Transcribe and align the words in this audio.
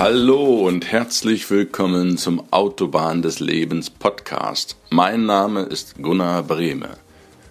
Hallo 0.00 0.66
und 0.66 0.90
herzlich 0.90 1.50
willkommen 1.50 2.16
zum 2.16 2.42
Autobahn 2.52 3.20
des 3.20 3.38
Lebens 3.38 3.90
Podcast. 3.90 4.78
Mein 4.88 5.26
Name 5.26 5.60
ist 5.64 6.00
Gunnar 6.00 6.42
Brehme. 6.42 6.96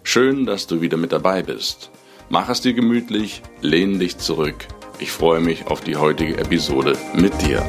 Schön, 0.01 0.47
dass 0.47 0.65
du 0.65 0.81
wieder 0.81 0.97
mit 0.97 1.11
dabei 1.11 1.43
bist. 1.43 1.91
Mach 2.29 2.49
es 2.49 2.61
dir 2.61 2.73
gemütlich, 2.73 3.43
lehn 3.61 3.99
dich 3.99 4.17
zurück. 4.17 4.67
Ich 4.97 5.11
freue 5.11 5.41
mich 5.41 5.67
auf 5.67 5.81
die 5.81 5.97
heutige 5.97 6.39
Episode 6.39 6.97
mit 7.13 7.39
dir. 7.43 7.63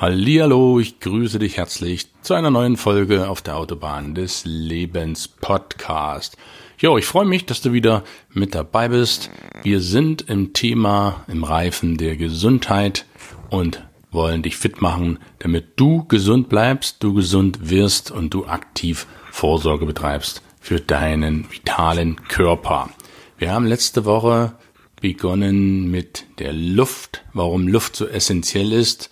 Hallihallo, 0.00 0.78
ich 0.78 1.00
grüße 1.00 1.40
dich 1.40 1.56
herzlich 1.56 2.06
zu 2.22 2.34
einer 2.34 2.52
neuen 2.52 2.76
Folge 2.76 3.28
auf 3.28 3.42
der 3.42 3.56
Autobahn 3.56 4.14
des 4.14 4.44
Lebens 4.44 5.26
Podcast. 5.26 6.36
Jo, 6.78 6.96
ich 6.98 7.04
freue 7.04 7.24
mich, 7.24 7.46
dass 7.46 7.62
du 7.62 7.72
wieder 7.72 8.04
mit 8.32 8.54
dabei 8.54 8.90
bist. 8.90 9.28
Wir 9.64 9.80
sind 9.80 10.22
im 10.22 10.52
Thema 10.52 11.24
im 11.26 11.42
Reifen 11.42 11.96
der 11.96 12.16
Gesundheit 12.16 13.06
und 13.50 13.88
wollen 14.12 14.44
dich 14.44 14.56
fit 14.56 14.80
machen, 14.80 15.18
damit 15.40 15.72
du 15.74 16.04
gesund 16.04 16.48
bleibst, 16.48 17.02
du 17.02 17.12
gesund 17.12 17.68
wirst 17.68 18.12
und 18.12 18.32
du 18.32 18.46
aktiv 18.46 19.08
Vorsorge 19.32 19.84
betreibst 19.84 20.42
für 20.60 20.78
deinen 20.78 21.50
vitalen 21.50 22.22
Körper. 22.28 22.88
Wir 23.36 23.50
haben 23.50 23.66
letzte 23.66 24.04
Woche 24.04 24.52
begonnen 25.00 25.90
mit 25.90 26.24
der 26.38 26.52
Luft, 26.52 27.24
warum 27.32 27.66
Luft 27.66 27.96
so 27.96 28.06
essentiell 28.06 28.72
ist 28.72 29.10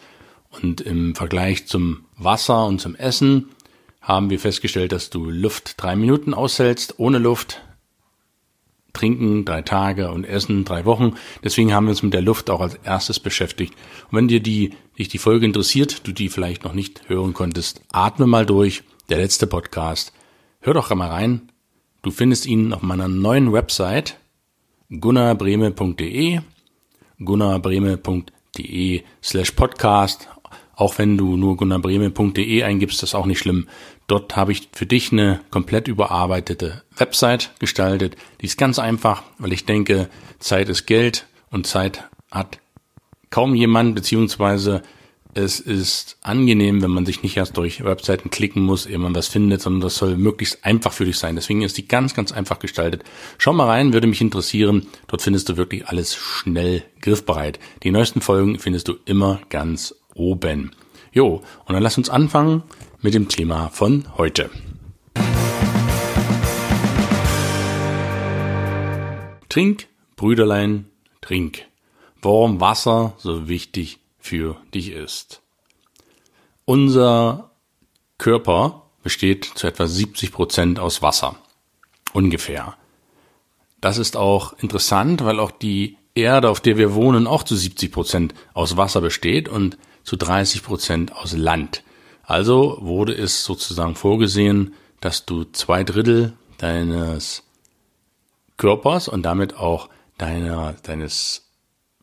und 0.62 0.80
im 0.80 1.14
Vergleich 1.14 1.66
zum 1.66 2.04
Wasser 2.16 2.66
und 2.66 2.80
zum 2.80 2.94
Essen 2.94 3.50
haben 4.00 4.30
wir 4.30 4.38
festgestellt, 4.38 4.92
dass 4.92 5.10
du 5.10 5.30
Luft 5.30 5.74
drei 5.82 5.96
Minuten 5.96 6.32
aushältst, 6.32 6.98
ohne 6.98 7.18
Luft. 7.18 7.62
Trinken 8.92 9.44
drei 9.44 9.60
Tage 9.62 10.10
und 10.10 10.24
Essen 10.24 10.64
drei 10.64 10.84
Wochen. 10.86 11.16
Deswegen 11.44 11.74
haben 11.74 11.86
wir 11.86 11.90
uns 11.90 12.02
mit 12.02 12.14
der 12.14 12.22
Luft 12.22 12.48
auch 12.48 12.60
als 12.60 12.76
erstes 12.76 13.20
beschäftigt. 13.20 13.74
Und 14.10 14.16
wenn 14.16 14.28
dir 14.28 14.40
die, 14.40 14.74
dich 14.98 15.08
die 15.08 15.18
Folge 15.18 15.44
interessiert, 15.44 16.06
du 16.06 16.12
die 16.12 16.30
vielleicht 16.30 16.64
noch 16.64 16.72
nicht 16.72 17.08
hören 17.08 17.34
konntest, 17.34 17.82
atme 17.92 18.26
mal 18.26 18.46
durch. 18.46 18.84
Der 19.10 19.18
letzte 19.18 19.46
Podcast. 19.46 20.12
Hör 20.60 20.72
doch 20.72 20.94
mal 20.94 21.10
rein. 21.10 21.52
Du 22.02 22.10
findest 22.10 22.46
ihn 22.46 22.72
auf 22.72 22.82
meiner 22.82 23.08
neuen 23.08 23.52
Website 23.52 24.16
gunnarbreme.de 24.88 26.40
gunnarbreme.de 27.24 29.02
slash 29.22 29.50
podcast 29.52 30.28
auch 30.76 30.98
wenn 30.98 31.16
du 31.16 31.36
nur 31.36 31.56
gunnarbreme.de 31.56 32.62
eingibst, 32.62 33.02
ist 33.02 33.14
auch 33.14 33.26
nicht 33.26 33.38
schlimm. 33.38 33.66
Dort 34.06 34.36
habe 34.36 34.52
ich 34.52 34.68
für 34.72 34.86
dich 34.86 35.10
eine 35.10 35.40
komplett 35.50 35.88
überarbeitete 35.88 36.82
Website 36.96 37.50
gestaltet. 37.58 38.16
Die 38.40 38.46
ist 38.46 38.58
ganz 38.58 38.78
einfach, 38.78 39.22
weil 39.38 39.52
ich 39.52 39.64
denke, 39.64 40.08
Zeit 40.38 40.68
ist 40.68 40.86
Geld 40.86 41.26
und 41.50 41.66
Zeit 41.66 42.04
hat 42.30 42.58
kaum 43.30 43.54
jemand, 43.54 43.94
beziehungsweise 43.94 44.82
es 45.32 45.60
ist 45.60 46.16
angenehm, 46.22 46.82
wenn 46.82 46.90
man 46.90 47.04
sich 47.04 47.22
nicht 47.22 47.36
erst 47.36 47.56
durch 47.56 47.84
Webseiten 47.84 48.30
klicken 48.30 48.62
muss, 48.62 48.86
ehe 48.86 48.98
man 48.98 49.14
was 49.14 49.28
findet, 49.28 49.60
sondern 49.60 49.82
das 49.82 49.96
soll 49.96 50.16
möglichst 50.16 50.64
einfach 50.64 50.92
für 50.92 51.04
dich 51.04 51.18
sein. 51.18 51.36
Deswegen 51.36 51.60
ist 51.62 51.76
die 51.76 51.88
ganz, 51.88 52.14
ganz 52.14 52.32
einfach 52.32 52.58
gestaltet. 52.58 53.02
Schau 53.36 53.52
mal 53.52 53.66
rein, 53.66 53.92
würde 53.92 54.06
mich 54.06 54.22
interessieren. 54.22 54.86
Dort 55.08 55.20
findest 55.20 55.48
du 55.48 55.58
wirklich 55.58 55.88
alles 55.88 56.14
schnell 56.14 56.84
griffbereit. 57.02 57.58
Die 57.82 57.90
neuesten 57.90 58.22
Folgen 58.22 58.58
findest 58.58 58.88
du 58.88 58.94
immer 59.04 59.40
ganz 59.50 59.94
oben. 60.16 60.72
Jo, 61.12 61.42
und 61.64 61.74
dann 61.74 61.82
lass 61.82 61.98
uns 61.98 62.10
anfangen 62.10 62.62
mit 63.00 63.14
dem 63.14 63.28
Thema 63.28 63.68
von 63.68 64.06
heute. 64.16 64.50
Trink, 69.48 69.86
Brüderlein, 70.16 70.90
trink. 71.20 71.62
Warum 72.20 72.60
Wasser 72.60 73.14
so 73.18 73.48
wichtig 73.48 74.00
für 74.18 74.56
dich 74.74 74.90
ist. 74.90 75.40
Unser 76.64 77.52
Körper 78.18 78.82
besteht 79.02 79.44
zu 79.44 79.66
etwa 79.66 79.86
70 79.86 80.32
Prozent 80.32 80.78
aus 80.80 81.00
Wasser. 81.00 81.36
Ungefähr. 82.12 82.76
Das 83.80 83.98
ist 83.98 84.16
auch 84.16 84.54
interessant, 84.58 85.24
weil 85.24 85.38
auch 85.38 85.52
die 85.52 85.96
Erde, 86.14 86.50
auf 86.50 86.60
der 86.60 86.76
wir 86.76 86.94
wohnen, 86.94 87.26
auch 87.26 87.44
zu 87.44 87.54
70 87.54 87.92
Prozent 87.92 88.34
aus 88.52 88.76
Wasser 88.76 89.00
besteht 89.00 89.48
und 89.48 89.78
zu 90.06 90.16
30 90.16 90.62
Prozent 90.62 91.14
aus 91.14 91.36
Land. 91.36 91.82
Also 92.22 92.78
wurde 92.80 93.12
es 93.12 93.44
sozusagen 93.44 93.96
vorgesehen, 93.96 94.74
dass 95.00 95.26
du 95.26 95.44
zwei 95.44 95.84
Drittel 95.84 96.32
deines 96.58 97.42
Körpers 98.56 99.08
und 99.08 99.24
damit 99.24 99.56
auch 99.56 99.88
deiner, 100.16 100.74
deines 100.84 101.50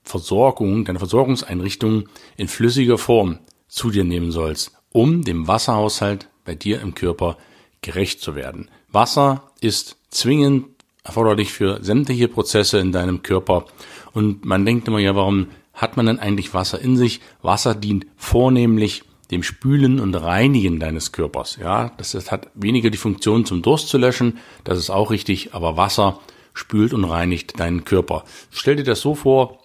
Versorgung, 0.03 0.84
deiner 0.84 1.00
Versorgungseinrichtung 1.00 2.09
in 2.36 2.50
flüssiger 2.50 2.97
Form 2.97 3.40
zu 3.68 3.90
dir 3.90 4.03
nehmen 4.03 4.31
sollst, 4.31 4.74
um 4.91 5.24
dem 5.24 5.47
Wasserhaushalt 5.47 6.28
bei 6.44 6.56
dir 6.56 6.81
im 6.81 6.94
Körper 6.94 7.38
gerecht 7.81 8.22
zu 8.22 8.35
werden. 8.35 8.70
Wasser 8.91 9.50
ist 9.62 9.96
zwingend 10.09 10.68
erforderlich 11.03 11.53
für 11.53 11.84
sämtliche 11.84 12.28
Prozesse 12.28 12.80
in 12.80 12.91
deinem 12.91 13.24
Körper. 13.24 13.66
Und 14.14 14.46
man 14.46 14.66
denkt 14.66 14.88
immer, 14.88 15.00
ja, 15.00 15.16
warum 15.16 15.47
hat 15.73 15.97
man 15.97 16.06
denn 16.06 16.19
eigentlich 16.19 16.53
Wasser 16.53 16.79
in 16.79 16.97
sich? 16.97 17.19
Wasser 17.41 17.75
dient 17.75 18.06
vornehmlich 18.16 19.03
dem 19.31 19.44
Spülen 19.44 20.00
und 20.00 20.16
Reinigen 20.16 20.79
deines 20.79 21.11
Körpers. 21.11 21.57
Ja, 21.57 21.91
das 21.97 22.31
hat 22.31 22.50
weniger 22.53 22.89
die 22.89 22.97
Funktion 22.97 23.45
zum 23.45 23.61
Durst 23.61 23.89
zu 23.89 23.97
löschen, 23.97 24.38
das 24.63 24.78
ist 24.78 24.89
auch 24.89 25.11
richtig, 25.11 25.53
aber 25.53 25.75
Wasser 25.75 26.19
spült 26.53 26.94
und 26.94 27.03
reinigt 27.03 27.59
deinen 27.59 27.84
Körper. 27.84 28.23
Stell 28.51 28.75
dir 28.75 28.84
das 28.84 29.01
so 29.01 29.16
vor 29.16 29.59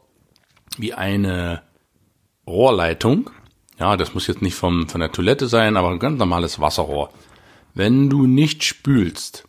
wie 0.78 0.94
eine 0.94 1.62
Rohrleitung. 2.46 3.30
Ja, 3.78 3.96
das 3.96 4.14
muss 4.14 4.26
jetzt 4.26 4.42
nicht 4.42 4.54
vom, 4.54 4.88
von 4.88 5.00
der 5.00 5.12
Toilette 5.12 5.48
sein, 5.48 5.76
aber 5.76 5.90
ein 5.90 5.98
ganz 5.98 6.19
normales 6.19 6.60
Wasserrohr. 6.60 7.10
Wenn 7.75 8.08
du 8.08 8.26
nicht 8.26 8.64
spülst, 8.64 9.44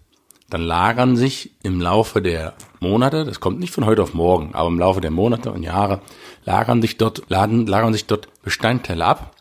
dann 0.49 0.61
lagern 0.61 1.15
sich 1.15 1.51
im 1.63 1.79
Laufe 1.79 2.21
der 2.21 2.55
Monate, 2.79 3.25
das 3.25 3.39
kommt 3.39 3.59
nicht 3.59 3.73
von 3.73 3.85
heute 3.85 4.03
auf 4.03 4.13
morgen, 4.13 4.53
aber 4.53 4.69
im 4.69 4.79
Laufe 4.79 5.01
der 5.01 5.11
Monate 5.11 5.51
und 5.51 5.63
Jahre, 5.63 6.01
lagern 6.45 6.81
sich 6.81 6.97
dort, 6.97 7.23
laden, 7.29 7.67
lagern 7.67 7.93
sich 7.93 8.05
dort 8.05 8.29
Bestandteile 8.41 9.05
ab 9.05 9.35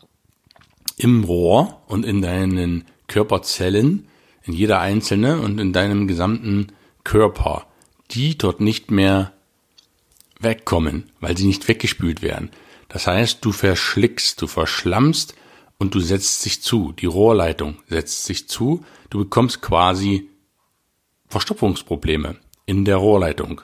im 0.97 1.23
Rohr 1.23 1.81
und 1.87 2.05
in 2.05 2.21
deinen 2.21 2.85
Körperzellen, 3.07 4.07
in 4.43 4.53
jeder 4.53 4.79
einzelne 4.79 5.39
und 5.39 5.59
in 5.59 5.73
deinem 5.73 6.07
gesamten 6.07 6.67
Körper, 7.03 7.65
die 8.11 8.37
dort 8.37 8.59
nicht 8.59 8.91
mehr 8.91 9.31
wegkommen, 10.39 11.09
weil 11.19 11.37
sie 11.37 11.47
nicht 11.47 11.67
weggespült 11.67 12.21
werden. 12.21 12.51
Das 12.89 13.07
heißt, 13.07 13.43
du 13.45 13.51
verschlickst, 13.51 14.41
du 14.41 14.47
verschlammst 14.47 15.35
und 15.77 15.95
du 15.95 15.99
setzt 15.99 16.41
sich 16.41 16.61
zu. 16.61 16.91
Die 16.93 17.05
Rohrleitung 17.05 17.77
setzt 17.87 18.25
sich 18.25 18.49
zu. 18.49 18.83
Du 19.09 19.19
bekommst 19.19 19.61
quasi 19.61 20.29
Verstopfungsprobleme 21.27 22.37
in 22.69 22.85
der 22.85 22.97
Rohrleitung. 22.97 23.61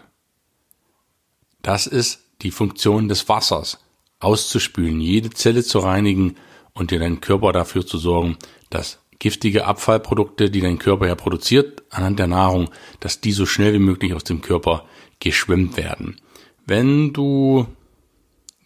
Das 1.61 1.85
ist 1.85 2.23
die 2.41 2.49
Funktion 2.49 3.07
des 3.07 3.29
Wassers, 3.29 3.77
auszuspülen, 4.19 4.99
jede 4.99 5.29
Zelle 5.29 5.63
zu 5.63 5.77
reinigen 5.77 6.37
und 6.73 6.89
dir 6.89 6.97
deinen 6.97 7.21
Körper 7.21 7.51
dafür 7.51 7.85
zu 7.85 7.99
sorgen, 7.99 8.35
dass 8.71 8.97
giftige 9.19 9.67
Abfallprodukte, 9.67 10.49
die 10.49 10.59
dein 10.59 10.79
Körper 10.79 11.05
ja 11.07 11.13
produziert, 11.13 11.83
anhand 11.91 12.17
der 12.17 12.25
Nahrung, 12.25 12.71
dass 12.99 13.21
die 13.21 13.31
so 13.31 13.45
schnell 13.45 13.73
wie 13.73 13.79
möglich 13.79 14.15
aus 14.15 14.23
dem 14.23 14.41
Körper 14.41 14.85
geschwemmt 15.19 15.77
werden. 15.77 16.19
Wenn 16.65 17.13
du 17.13 17.67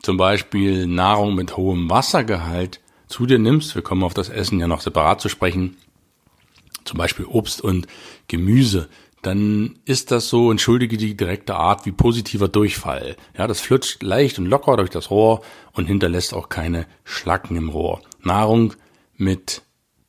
zum 0.02 0.16
Beispiel 0.16 0.88
Nahrung 0.88 1.36
mit 1.36 1.58
hohem 1.58 1.90
Wassergehalt 1.90 2.80
zu 3.10 3.26
dir 3.26 3.40
nimmst, 3.40 3.76
wir 3.76 3.82
kommen 3.82 4.04
auf 4.04 4.14
das 4.14 4.30
Essen 4.30 4.62
ja 4.62 4.70
noch 4.70 4.80
separat 4.80 5.20
zu 5.20 5.28
sprechen, 5.28 5.76
zum 6.86 6.98
Beispiel 6.98 7.26
Obst 7.26 7.62
und 7.62 7.88
Gemüse, 8.30 8.88
dann 9.22 9.80
ist 9.86 10.12
das 10.12 10.30
so, 10.30 10.50
entschuldige 10.50 10.98
die 10.98 11.16
direkte 11.16 11.56
Art, 11.56 11.86
wie 11.86 11.92
positiver 11.92 12.48
Durchfall. 12.48 13.18
Ja, 13.38 13.48
das 13.48 13.60
flutscht 13.60 14.02
leicht 14.02 14.40
und 14.40 14.46
locker 14.46 14.78
durch 14.78 14.90
das 14.90 15.12
Rohr 15.12 15.42
und 15.74 15.88
hinterlässt 15.88 16.34
auch 16.34 16.50
keine 16.50 16.86
Schlacken 17.04 17.58
im 17.58 17.70
Rohr. 17.70 18.02
Nahrung 18.22 18.74
mit 19.18 19.62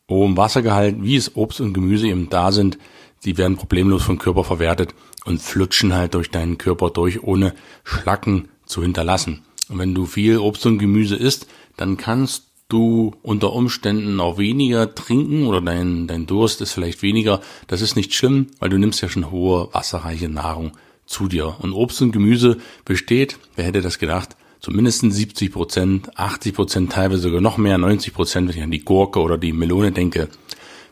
hohem 0.08 0.36
Wassergehalt, 0.36 0.96
wie 1.02 1.16
es 1.16 1.36
Obst 1.36 1.60
und 1.60 1.72
Gemüse 1.72 2.08
eben 2.08 2.30
da 2.30 2.52
sind, 2.52 2.78
die 3.24 3.36
werden 3.36 3.56
problemlos 3.56 4.02
vom 4.02 4.18
Körper 4.18 4.44
verwertet 4.44 4.94
und 5.24 5.42
flutschen 5.42 5.94
halt 5.94 6.14
durch 6.14 6.30
deinen 6.30 6.58
Körper 6.58 6.90
durch, 6.90 7.22
ohne 7.22 7.54
Schlacken 7.84 8.48
zu 8.64 8.82
hinterlassen. 8.82 9.42
Und 9.68 9.78
wenn 9.78 9.94
du 9.94 10.06
viel 10.06 10.38
Obst 10.38 10.66
und 10.66 10.78
Gemüse 10.78 11.16
isst, 11.16 11.46
dann 11.76 11.96
kannst 11.96 12.49
du 12.72 13.14
unter 13.22 13.52
Umständen 13.52 14.20
auch 14.20 14.38
weniger 14.38 14.94
trinken 14.94 15.46
oder 15.46 15.60
dein, 15.60 16.06
dein 16.06 16.26
Durst 16.26 16.60
ist 16.60 16.72
vielleicht 16.72 17.02
weniger. 17.02 17.40
Das 17.66 17.80
ist 17.80 17.96
nicht 17.96 18.14
schlimm, 18.14 18.48
weil 18.58 18.70
du 18.70 18.78
nimmst 18.78 19.02
ja 19.02 19.08
schon 19.08 19.30
hohe 19.30 19.68
wasserreiche 19.72 20.28
Nahrung 20.28 20.72
zu 21.06 21.28
dir. 21.28 21.56
Und 21.60 21.72
Obst 21.72 22.00
und 22.02 22.12
Gemüse 22.12 22.58
besteht, 22.84 23.38
wer 23.56 23.64
hätte 23.64 23.82
das 23.82 23.98
gedacht, 23.98 24.36
zumindest 24.60 25.00
70 25.00 25.52
Prozent, 25.52 26.18
80 26.18 26.54
Prozent, 26.54 26.92
teilweise 26.92 27.22
sogar 27.22 27.40
noch 27.40 27.58
mehr, 27.58 27.78
90 27.78 28.14
Prozent, 28.14 28.48
wenn 28.48 28.56
ich 28.56 28.62
an 28.62 28.70
die 28.70 28.84
Gurke 28.84 29.20
oder 29.20 29.36
die 29.36 29.52
Melone 29.52 29.92
denke, 29.92 30.28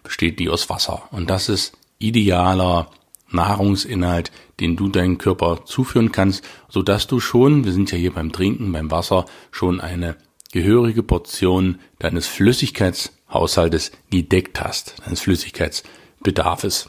besteht 0.03 0.39
die 0.39 0.49
aus 0.49 0.69
Wasser. 0.69 1.03
Und 1.13 1.31
das 1.31 1.49
ist 1.49 1.77
idealer 1.99 2.91
Nahrungsinhalt, 3.31 4.33
den 4.61 4.77
du 4.77 4.89
deinem 4.89 5.19
Körper 5.19 5.65
zuführen 5.65 6.13
kannst, 6.13 6.45
so 6.69 6.83
dass 6.83 7.07
du 7.07 7.21
schon, 7.21 7.65
wir 7.65 7.73
sind 7.73 7.93
ja 7.93 7.99
hier 7.99 8.13
beim 8.13 8.33
Trinken, 8.33 8.73
beim 8.73 8.91
Wasser, 8.91 9.27
schon 9.51 9.81
eine 9.81 10.17
gehörige 10.53 11.03
Portion 11.03 11.79
deines 11.99 12.27
Flüssigkeitshaushaltes 12.27 13.93
gedeckt 14.11 14.61
hast, 14.61 14.97
deines 15.05 15.21
Flüssigkeitsbedarfes. 15.21 16.89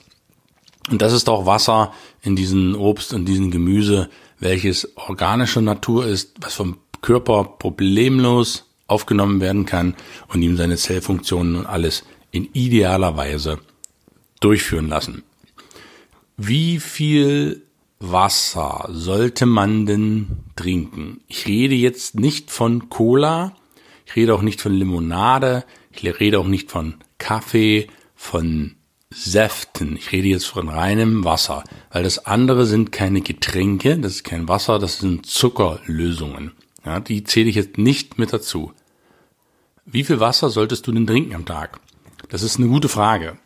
Und 0.90 1.02
das 1.02 1.14
ist 1.14 1.30
auch 1.30 1.46
Wasser 1.46 1.94
in 2.22 2.36
diesen 2.36 2.76
Obst 2.76 3.14
und 3.14 3.26
diesen 3.26 3.52
Gemüse, 3.52 4.10
welches 4.40 4.98
organischer 4.98 5.62
Natur 5.62 6.06
ist, 6.06 6.32
was 6.42 6.56
vom 6.56 6.78
Körper 7.02 7.44
problemlos 7.44 8.66
aufgenommen 8.88 9.40
werden 9.40 9.66
kann 9.66 9.96
und 10.30 10.42
ihm 10.42 10.58
seine 10.58 10.78
Zellfunktionen 10.78 11.56
und 11.56 11.66
alles 11.66 12.04
in 12.32 12.50
idealer 12.54 13.16
Weise 13.18 13.60
durchführen 14.40 14.90
lassen. 14.90 15.24
Wie 16.38 16.80
viel 16.80 17.64
Wasser 18.00 18.88
sollte 18.92 19.46
man 19.46 19.86
denn 19.86 20.46
trinken? 20.56 21.22
Ich 21.28 21.46
rede 21.48 21.75
jetzt 21.75 22.16
nicht 22.16 22.50
von 22.50 22.90
Cola, 22.90 23.56
ich 24.06 24.16
rede 24.16 24.34
auch 24.34 24.42
nicht 24.42 24.62
von 24.62 24.74
Limonade, 24.74 25.66
ich 25.92 26.19
rede 26.19 26.40
auch 26.40 26.48
nicht 26.48 26.72
von 26.72 26.96
Kaffee, 27.18 27.88
von 28.16 28.75
Säften. 29.12 29.98
Ich 29.98 30.12
rede 30.12 30.30
jetzt 30.30 30.46
von 30.46 30.69
reinem 30.69 31.25
Wasser, 31.25 31.63
weil 31.92 32.04
das 32.04 32.25
andere 32.25 32.66
sind 32.66 32.92
keine 32.92 33.22
Getränke, 33.22 33.98
das 33.98 34.13
ist 34.13 34.24
kein 34.24 34.48
Wasser, 34.48 34.80
das 34.80 35.00
sind 35.00 35.25
Zuckerlösungen. 35.25 36.54
Ja, 36.86 37.00
die 37.02 37.24
zähle 37.24 37.50
ich 37.50 37.56
jetzt 37.56 37.78
nicht 37.78 38.18
mit 38.18 38.31
dazu. 38.31 38.72
Wie 39.86 40.04
viel 40.04 40.19
Wasser 40.19 40.50
solltest 40.50 40.88
du 40.88 40.92
denn 40.92 41.07
trinken 41.07 41.36
am 41.36 41.45
Tag? 41.45 41.80
Das 42.30 42.44
ist 42.44 42.57
eine 42.57 42.68
gute 42.68 42.88
Frage. 42.88 43.38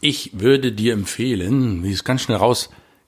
Ich 0.00 0.40
würde 0.40 0.72
dir 0.72 0.94
empfehlen, 0.94 1.84
wie 1.84 1.92
es 1.92 2.02
ganz 2.02 2.22
schnell 2.22 2.38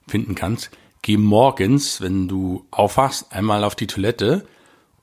rausfinden 0.05 0.35
kannst, 0.35 0.71
geh 1.01 1.17
morgens, 1.17 2.01
wenn 2.01 2.27
du 2.27 2.65
aufwachst, 2.71 3.31
einmal 3.31 3.63
auf 3.63 3.75
die 3.75 3.87
Toilette 3.87 4.47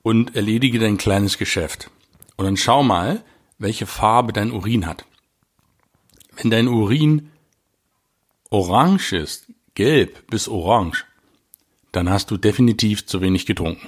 und 0.01 0.35
erledige 0.35 0.79
dein 0.79 0.97
kleines 0.97 1.37
Geschäft. 1.37 1.89
Und 2.35 2.45
dann 2.45 2.57
schau 2.57 2.83
mal, 2.83 3.23
welche 3.57 3.85
Farbe 3.85 4.33
dein 4.33 4.51
Urin 4.51 4.85
hat. 4.85 5.05
Wenn 6.35 6.49
dein 6.49 6.67
Urin 6.67 7.31
orange 8.49 9.13
ist, 9.13 9.47
gelb 9.75 10.27
bis 10.27 10.47
orange, 10.47 11.05
dann 11.91 12.09
hast 12.09 12.31
du 12.31 12.37
definitiv 12.37 13.05
zu 13.05 13.21
wenig 13.21 13.45
getrunken. 13.45 13.87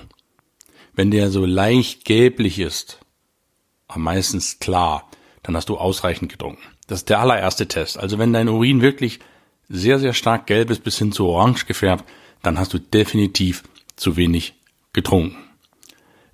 Wenn 0.93 1.11
der 1.11 1.31
so 1.31 1.45
leicht 1.45 2.05
gelblich 2.05 2.59
ist, 2.59 2.99
aber 3.87 3.99
meistens 3.99 4.59
klar, 4.59 5.09
dann 5.43 5.55
hast 5.55 5.69
du 5.69 5.77
ausreichend 5.77 6.31
getrunken. 6.31 6.63
Das 6.87 6.99
ist 6.99 7.09
der 7.09 7.19
allererste 7.19 7.67
Test. 7.67 7.97
Also 7.97 8.17
wenn 8.17 8.31
dein 8.31 8.47
Urin 8.47 8.81
wirklich 8.81 9.19
sehr, 9.69 9.99
sehr 9.99 10.13
stark 10.13 10.47
gelb 10.47 10.69
ist 10.69 10.83
bis 10.83 10.97
hin 10.97 11.11
zu 11.11 11.27
orange 11.27 11.65
gefärbt, 11.65 12.05
dann 12.41 12.59
hast 12.59 12.73
du 12.73 12.79
definitiv 12.79 13.63
zu 13.95 14.17
wenig 14.17 14.53
getrunken. 14.93 15.37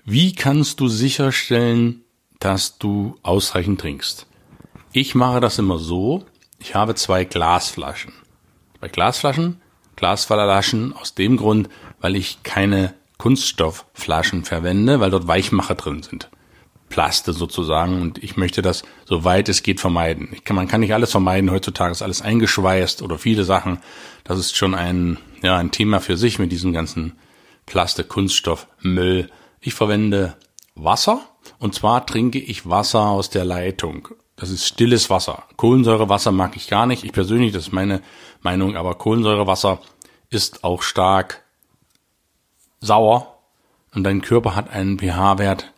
Wie 0.04 0.34
kannst 0.34 0.80
du 0.80 0.88
sicherstellen, 0.88 2.04
dass 2.40 2.78
du 2.78 3.18
ausreichend 3.24 3.82
trinkst? 3.82 4.26
Ich 4.94 5.16
mache 5.16 5.40
das 5.40 5.60
immer 5.60 5.78
so, 5.78 6.26
ich 6.60 6.76
habe 6.76 6.96
zwei 6.96 7.24
Glasflaschen. 7.24 8.14
Bei 8.80 8.88
Glasflaschen, 8.88 9.62
Glasflaschen 9.96 10.94
aus 10.94 11.14
dem 11.14 11.38
Grund, 11.38 11.70
weil 12.00 12.16
ich 12.16 12.44
keine 12.44 12.94
Kunststoffflaschen 13.18 14.44
verwende, 14.44 15.00
weil 15.00 15.12
dort 15.12 15.28
Weichmacher 15.28 15.76
drin 15.76 16.02
sind. 16.04 16.30
Plaste 16.92 17.34
sozusagen 17.34 18.02
und 18.02 18.24
ich 18.24 18.38
möchte 18.38 18.62
das 18.62 18.84
so 19.06 19.24
weit 19.24 19.50
es 19.50 19.64
geht 19.64 19.80
vermeiden. 19.80 20.38
Kann, 20.44 20.56
man 20.56 20.68
kann 20.68 20.82
nicht 20.82 20.94
alles 20.94 21.10
vermeiden, 21.10 21.50
heutzutage 21.50 21.92
ist 21.92 22.04
alles 22.04 22.22
eingeschweißt 22.22 23.02
oder 23.02 23.18
viele 23.18 23.44
Sachen. 23.44 23.80
Das 24.24 24.38
ist 24.38 24.56
schon 24.56 24.76
ein, 24.76 25.18
ja, 25.42 25.58
ein 25.58 25.72
Thema 25.72 26.00
für 26.00 26.18
sich 26.18 26.38
mit 26.38 26.52
diesem 26.52 26.74
ganzen 26.74 27.14
Plastik, 27.66 28.10
Kunststoff, 28.10 28.68
Müll. 28.82 29.32
Ich 29.60 29.74
verwende 29.74 30.36
Wasser 30.76 31.22
und 31.58 31.74
zwar 31.74 32.06
trinke 32.06 32.38
ich 32.38 32.70
Wasser 32.70 33.08
aus 33.08 33.32
der 33.32 33.46
Leitung. 33.46 34.10
Das 34.36 34.50
ist 34.50 34.66
stilles 34.68 35.10
Wasser. 35.10 35.44
Kohlensäurewasser 35.56 36.32
mag 36.32 36.56
ich 36.56 36.68
gar 36.68 36.86
nicht. 36.86 37.04
Ich 37.04 37.14
persönlich, 37.14 37.54
das 37.54 37.64
ist 37.64 37.74
meine 37.74 38.02
Meinung, 38.42 38.76
aber 38.76 38.96
Kohlensäurewasser 38.96 39.80
ist 40.30 40.64
auch 40.64 40.82
stark 40.82 41.44
sauer 42.80 43.38
und 43.94 44.04
dein 44.04 44.22
Körper 44.22 44.56
hat 44.56 44.70
einen 44.70 44.98
pH-Wert 44.98 45.72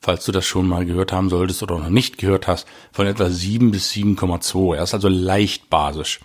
falls 0.00 0.24
du 0.24 0.32
das 0.32 0.46
schon 0.46 0.68
mal 0.68 0.84
gehört 0.84 1.12
haben 1.12 1.28
solltest 1.28 1.62
oder 1.62 1.78
noch 1.78 1.90
nicht 1.90 2.18
gehört 2.18 2.46
hast, 2.46 2.66
von 2.92 3.06
etwa 3.06 3.28
7 3.30 3.70
bis 3.70 3.90
7,2. 3.92 4.76
Er 4.76 4.82
ist 4.82 4.94
also 4.94 5.08
leicht 5.08 5.70
basisch. 5.70 6.20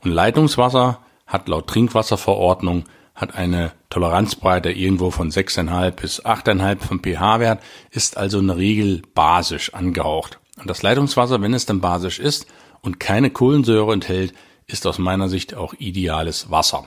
Und 0.00 0.10
Leitungswasser 0.12 1.00
hat 1.26 1.48
laut 1.48 1.66
Trinkwasserverordnung 1.66 2.84
hat 3.16 3.34
eine 3.34 3.72
Toleranzbreite 3.88 4.70
irgendwo 4.70 5.10
von 5.10 5.30
6,5 5.30 5.90
bis 5.92 6.24
8,5 6.24 6.80
vom 6.80 7.00
pH-Wert, 7.00 7.62
ist 7.90 8.16
also 8.16 8.38
in 8.38 8.48
der 8.48 8.58
Regel 8.58 9.02
basisch 9.14 9.72
angehaucht. 9.74 10.38
Und 10.58 10.68
das 10.68 10.82
Leitungswasser, 10.82 11.40
wenn 11.40 11.54
es 11.54 11.66
dann 11.66 11.80
basisch 11.80 12.18
ist 12.18 12.46
und 12.82 13.00
keine 13.00 13.30
Kohlensäure 13.30 13.92
enthält, 13.92 14.34
ist 14.66 14.86
aus 14.86 14.98
meiner 14.98 15.28
Sicht 15.28 15.54
auch 15.54 15.74
ideales 15.78 16.50
Wasser. 16.50 16.86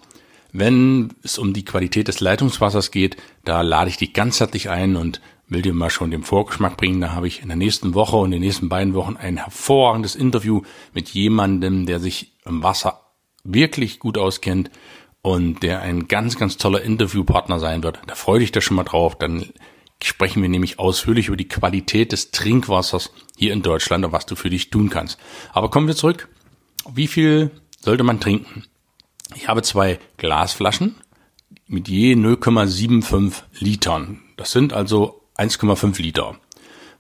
Wenn 0.52 1.14
es 1.24 1.38
um 1.38 1.54
die 1.54 1.66
Qualität 1.66 2.08
des 2.08 2.20
Leitungswassers 2.20 2.92
geht, 2.92 3.18
da 3.44 3.62
lade 3.62 3.90
ich 3.90 3.98
dich 3.98 4.14
ganzheitlich 4.14 4.70
ein 4.70 4.96
und 4.96 5.22
will 5.50 5.62
dir 5.62 5.74
mal 5.74 5.90
schon 5.90 6.12
den 6.12 6.24
Vorgeschmack 6.24 6.78
bringen. 6.78 7.02
Da 7.02 7.12
habe 7.12 7.28
ich 7.28 7.42
in 7.42 7.48
der 7.48 7.58
nächsten 7.58 7.94
Woche 7.94 8.18
und 8.18 8.32
den 8.32 8.42
nächsten 8.42 8.70
beiden 8.70 8.94
Wochen 8.94 9.18
ein 9.18 9.38
hervorragendes 9.38 10.16
Interview 10.16 10.62
mit 10.94 11.10
jemandem, 11.10 11.86
der 11.86 12.00
sich 12.00 12.38
im 12.46 12.64
Wasser 12.64 13.02
wirklich 13.44 14.00
gut 14.00 14.18
auskennt 14.18 14.70
und 15.22 15.64
der 15.64 15.82
ein 15.82 16.08
ganz, 16.08 16.38
ganz 16.38 16.58
toller 16.58 16.82
Interviewpartner 16.82 17.60
sein 17.60 17.84
wird. 17.84 18.00
Da 18.08 18.16
freue 18.16 18.40
dich 18.40 18.52
da 18.52 18.62
schon 18.62 18.78
mal 18.78 18.84
drauf. 18.84 19.18
Dann 19.18 19.46
sprechen 20.02 20.42
wir 20.42 20.50
nämlich 20.50 20.80
ausführlich 20.80 21.28
über 21.28 21.38
die 21.38 21.48
Qualität 21.48 22.12
des 22.12 22.32
Trinkwassers 22.32 23.12
hier 23.38 23.54
in 23.54 23.62
Deutschland 23.62 24.06
und 24.06 24.12
was 24.12 24.26
du 24.26 24.36
für 24.36 24.50
dich 24.50 24.70
tun 24.70 24.90
kannst. 24.90 25.20
Aber 25.52 25.70
kommen 25.70 25.88
wir 25.88 25.96
zurück. 25.96 26.30
Wie 26.94 27.08
viel 27.08 27.52
sollte 27.82 28.04
man 28.04 28.20
trinken? 28.20 28.64
Ich 29.36 29.48
habe 29.48 29.62
zwei 29.62 30.00
Glasflaschen 30.18 30.96
mit 31.68 31.88
je 31.88 32.14
0,75 32.14 33.44
Litern. 33.60 34.22
Das 34.38 34.52
sind 34.52 34.74
also 34.74 35.19
1,5 35.40 36.02
Liter. 36.02 36.36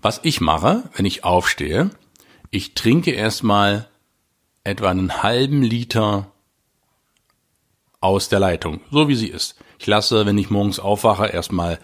Was 0.02 0.22
ich 0.24 0.40
mache, 0.40 0.84
wenn 0.96 1.06
ich 1.06 1.26
aufstehe, 1.26 1.90
ich 2.52 2.74
trinke 2.74 3.12
erstmal 3.12 3.90
etwa 4.64 4.90
einen 4.90 5.22
halben 5.22 5.62
Liter 5.62 6.31
aus 8.00 8.30
der 8.30 8.40
Leitung, 8.40 8.80
so 8.92 9.10
wie 9.10 9.16
sie 9.16 9.28
ist. 9.28 9.56
Ich 9.78 9.88
lasse, 9.88 10.26
wenn 10.26 10.38
ich 10.38 10.50
morgens 10.50 10.80
aufwache, 10.80 11.28
erstmal 11.28 11.80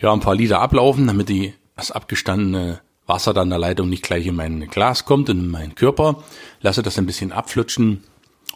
ja 0.00 0.12
ein 0.12 0.20
paar 0.20 0.34
Liter 0.34 0.60
ablaufen, 0.60 1.06
damit 1.06 1.28
die 1.28 1.54
das 1.76 1.92
abgestandene 1.92 2.80
Wasser 3.06 3.32
dann 3.32 3.50
der 3.50 3.60
Leitung 3.60 3.88
nicht 3.88 4.02
gleich 4.02 4.26
in 4.26 4.34
mein 4.34 4.66
Glas 4.68 5.04
kommt, 5.04 5.28
in 5.28 5.48
meinen 5.48 5.76
Körper. 5.76 6.24
Lasse 6.60 6.82
das 6.82 6.98
ein 6.98 7.06
bisschen 7.06 7.30
abflutschen 7.30 8.02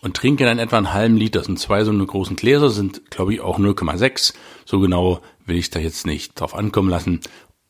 und 0.02 0.16
trinke 0.16 0.45
dann 0.45 0.59
etwa 0.59 0.78
einen 0.78 0.92
halben 0.92 1.16
Liter. 1.16 1.40
Das 1.40 1.47
sind 1.47 1.59
zwei 1.59 1.85
so 1.85 1.90
eine 1.90 2.07
großen 2.07 2.37
Gläser, 2.37 2.71
sind 2.71 3.11
glaube 3.11 3.35
ich 3.35 3.40
auch 3.40 3.59
0,6. 3.59 4.35
So 4.64 4.80
genau 4.80 5.21
will 5.47 5.57
ich 5.57 5.71
da 5.71 5.78
jetzt 5.78 6.07
nicht 6.07 6.38
drauf 6.38 6.54
ankommen 6.54 6.88
lassen. 6.88 7.21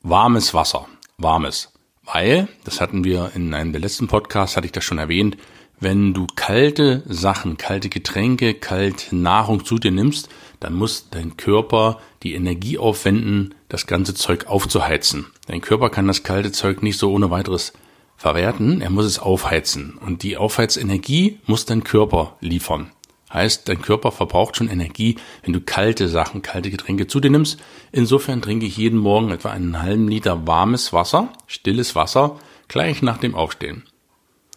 Warmes 0.02 0.54
Wasser, 0.54 0.87
warmes. 1.18 1.72
Weil, 2.04 2.49
das 2.64 2.80
hatten 2.80 3.04
wir 3.04 3.32
in 3.34 3.54
einem 3.54 3.72
der 3.72 3.80
letzten 3.80 4.08
Podcasts, 4.08 4.56
hatte 4.56 4.66
ich 4.66 4.72
das 4.72 4.84
schon 4.84 4.99
erwähnt, 4.99 5.37
wenn 5.82 6.12
du 6.12 6.26
kalte 6.37 7.02
Sachen, 7.06 7.56
kalte 7.56 7.88
Getränke, 7.88 8.52
kalte 8.52 9.16
Nahrung 9.16 9.64
zu 9.64 9.78
dir 9.78 9.90
nimmst, 9.90 10.28
dann 10.60 10.75
muss 10.75 11.08
dein 11.08 11.38
Körper 11.38 12.00
die 12.22 12.34
Energie 12.34 12.76
aufwenden, 12.76 13.54
das 13.70 13.87
ganze 13.87 14.14
Zeug 14.14 14.46
aufzuheizen. 14.46 15.26
Dein 15.46 15.62
Körper 15.62 15.88
kann 15.88 16.06
das 16.06 16.22
kalte 16.22 16.52
Zeug 16.52 16.82
nicht 16.82 16.99
so 16.99 17.10
ohne 17.10 17.30
weiteres 17.30 17.72
verwerten, 18.21 18.83
er 18.83 18.91
muss 18.91 19.07
es 19.07 19.19
aufheizen. 19.19 19.97
Und 19.99 20.23
die 20.23 20.37
Aufheizenergie 20.37 21.39
muss 21.47 21.65
dein 21.65 21.85
Körper 21.85 22.37
liefern. 22.41 22.91
Heißt, 23.33 23.67
dein 23.67 23.81
Körper 23.81 24.12
verbraucht 24.12 24.59
schon 24.59 24.69
Energie, 24.69 25.17
wenn 25.43 25.55
du 25.55 25.62
kalte 25.62 26.07
Sachen, 26.07 26.43
kalte 26.43 26.71
Getränke 26.71 27.07
zu 27.07 27.19
dir 27.19 27.31
nimmst. 27.31 27.59
Insofern 27.93 28.43
trinke 28.43 28.67
ich 28.67 28.77
jeden 28.77 28.99
Morgen 28.99 29.31
etwa 29.31 29.49
einen 29.49 29.81
halben 29.81 30.07
Liter 30.07 30.47
warmes 30.47 30.93
Wasser, 30.93 31.33
stilles 31.47 31.97
Wasser, 31.97 32.39
gleich 32.69 33.00
nach 33.00 33.17
dem 33.17 33.35
Aufstehen. 33.35 33.85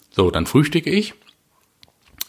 So, 0.09 0.29
dann 0.29 0.45
frühstücke 0.45 0.89
ich. 0.89 1.13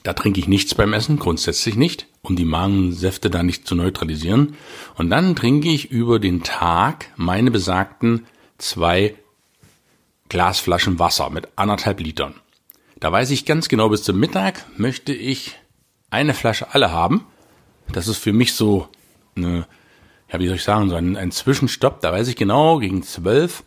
Da 0.05 0.13
trinke 0.13 0.39
ich 0.39 0.47
nichts 0.47 0.77
beim 0.77 0.93
Essen, 0.93 1.19
grundsätzlich 1.19 1.75
nicht, 1.75 2.07
um 2.23 2.37
die 2.37 2.45
Magensäfte 2.45 3.29
da 3.29 3.43
nicht 3.43 3.67
zu 3.67 3.75
neutralisieren. 3.75 4.55
Und 4.95 5.11
dann 5.11 5.35
trinke 5.35 5.69
ich 5.69 5.91
über 5.91 6.21
den 6.21 6.45
Tag 6.45 7.11
meine 7.17 7.51
besagten 7.51 8.27
zwei 8.57 9.17
Glasflaschen 10.35 10.99
Wasser 10.99 11.31
mit 11.31 11.47
anderthalb 11.55 12.01
Litern. 12.01 12.35
Da 12.99 13.13
weiß 13.13 13.31
ich 13.31 13.45
ganz 13.45 13.69
genau, 13.69 13.89
bis 13.91 14.03
zum 14.03 14.19
Mittag 14.19 14.65
möchte 14.77 15.13
ich 15.13 15.55
eine 16.11 16.35
Flasche 16.35 16.75
alle 16.75 16.91
haben. 16.91 17.25
Das 17.93 18.09
ist 18.09 18.19
für 18.19 18.33
mich 18.33 18.55
so 18.55 18.89
eine, 19.37 19.65
ja, 20.33 20.41
wie 20.41 20.49
soll 20.49 20.57
ich 20.57 20.65
sagen, 20.65 20.91
so 20.91 20.97
ein, 20.97 21.17
ein 21.17 21.31
Zwischenstopp. 21.31 22.01
Da 22.01 22.11
weiß 22.11 22.27
ich 22.27 22.35
genau, 22.35 22.81
gegen 22.81 23.05
zwölf 23.05 23.63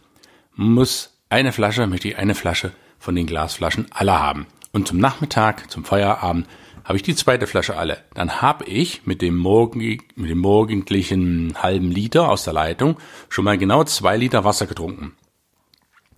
muss 0.58 1.18
eine 1.30 1.54
Flasche, 1.54 1.88
möchte 1.88 2.10
ich 2.10 2.18
eine 2.18 2.36
Flasche 2.36 2.74
von 3.00 3.16
den 3.16 3.28
Glasflaschen 3.28 3.88
alle 3.92 4.20
haben. 4.20 4.46
Und 4.74 4.90
zum 4.90 4.98
Nachmittag, 4.98 5.72
zum 5.72 5.86
Feierabend, 5.86 6.48
habe 6.84 6.98
ich 6.98 7.04
die 7.04 7.16
zweite 7.16 7.48
Flasche 7.48 7.78
alle. 7.78 8.04
Dann 8.14 8.42
habe 8.42 8.66
ich 8.66 9.06
mit 9.06 9.22
dem, 9.22 9.38
morgen, 9.38 9.80
mit 10.16 10.30
dem 10.30 10.40
morgendlichen 10.40 11.54
halben 11.64 11.92
Liter 11.92 12.28
aus 12.28 12.44
der 12.44 12.52
Leitung 12.52 12.98
schon 13.30 13.46
mal 13.46 13.58
genau 13.58 13.86
zwei 13.86 14.18
Liter 14.18 14.44
Wasser 14.44 14.68
getrunken. 14.68 15.14